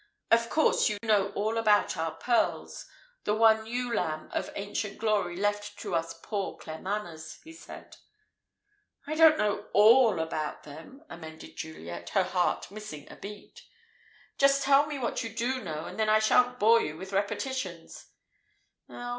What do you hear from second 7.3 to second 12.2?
he said. "I don't know all about them," amended Juliet,